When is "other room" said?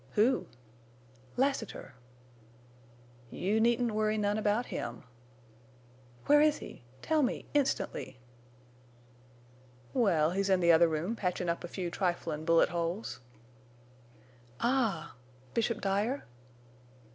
10.71-11.15